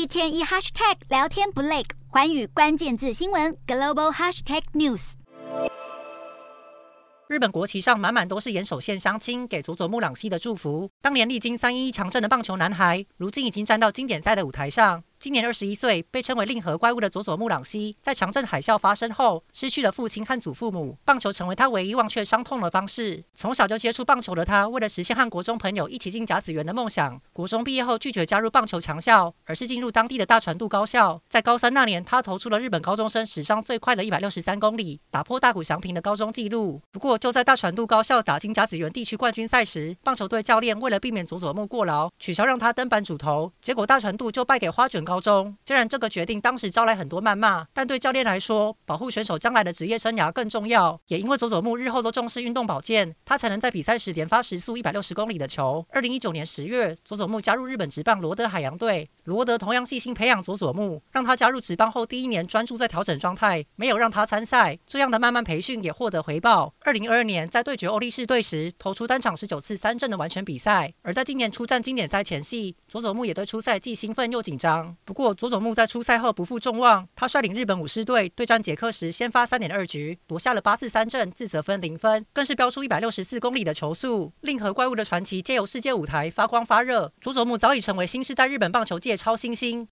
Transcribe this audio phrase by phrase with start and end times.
[0.00, 5.12] 一天一 hashtag 聊天不累，环宇关键字新闻 global hashtag news。
[7.28, 10.88] 日本国旗上满满都是岩手县乡亲给佐佐木朗希的祝福。
[11.02, 15.04] 当年历经三一一强震的棒球男孩，如今已经站到经典赛的舞台上。
[15.20, 23.22] 今年二十一岁，被称为令和怪物的佐佐木朗希，在强震海啸发生后，失去了父亲和祖父母，棒球成为他唯一忘却伤痛的方式。
[23.34, 31.20] 从小就接触棒球的他，为了实现和国中朋友一起进甲子园的梦想，国中毕业后拒绝加入棒球强校，而是进入当地的大船渡高校。
[31.28, 36.80] 在高三那年，他投出了日本高中生史上最快的一百六十三公里，打破大谷翔平的高中纪录。
[36.90, 45.04] 不过，就在大船渡高校打进甲子园地区冠军赛时，棒球队教练为了避免佐佐木过劳，取消让他登板主投，结果大船渡就败给花卷。
[45.10, 51.00] 高中虽然这个决定当时招来很多谩骂，但对教练来说，保护选手将来的职业生涯更重要。
[51.08, 55.84] 也因为佐佐木日后都重视运动保健，他才能在比赛时连发时速一百六十公里的球。
[55.90, 64.78] 二零一九年十月，佐佐木加入日本职棒罗德海洋队，罗德同样细心培养佐佐木，让他加入职棒后第一年专注在调整状态，没有让他参赛。
[64.86, 66.72] 这样的慢慢培训也获得回报。
[66.82, 70.94] 二零二二年在对决欧力士队时，投出单场十九次三振的完全比赛。
[71.02, 74.96] 而在今年出战经典赛前夕，佐佐木也对出赛既兴奋又紧张。
[75.04, 84.32] 不过佐佐木在出赛后不负众望，他率领日本武士队对战捷克时，先发三点二局，夺下了八次三振，自责分零分，更是飙出一百六十四公里的球速。
[84.42, 89.88] 令和怪物的传奇借由世界舞台发光发热，佐佐木早已成为新时代日本棒球界超新星。